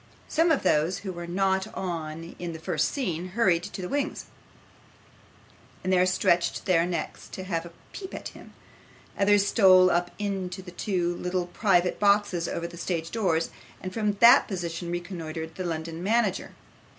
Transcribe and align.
Some 0.27 0.49
of 0.49 0.63
those 0.63 0.97
who 1.05 1.13
were 1.13 1.27
not 1.27 1.71
on 1.75 2.35
in 2.39 2.53
the 2.53 2.59
first 2.59 2.89
scene, 2.91 3.27
hurried 3.37 3.61
to 3.61 3.83
the 3.83 3.87
wings, 3.87 4.25
and 5.83 5.93
there 5.93 6.07
stretched 6.07 6.65
their 6.65 6.87
necks 6.87 7.27
to 7.29 7.43
have 7.43 7.67
a 7.67 7.71
peep 7.91 8.15
at 8.15 8.29
him; 8.29 8.55
others 9.15 9.45
stole 9.45 9.91
up 9.91 10.09
into 10.17 10.63
the 10.63 10.71
two 10.71 11.15
little 11.17 11.45
private 11.45 11.99
boxes 11.99 12.47
over 12.47 12.65
the 12.65 12.77
stage 12.77 13.11
doors, 13.11 13.51
and 13.79 13.93
from 13.93 14.13
that 14.13 14.47
position 14.47 14.89
reconnoitred 14.89 15.53
the 15.53 15.63
London 15.63 16.01
manager. 16.01 16.53